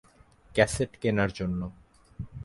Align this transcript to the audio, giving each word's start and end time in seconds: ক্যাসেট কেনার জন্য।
ক্যাসেট 0.55 0.91
কেনার 1.01 1.29
জন্য। 1.33 1.61